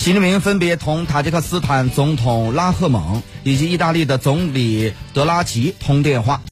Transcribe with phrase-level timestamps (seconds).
[0.00, 6.40] 习近平分别同塔吉克斯坦总统拉赫蒙以及意大利的总理德拉吉通电话。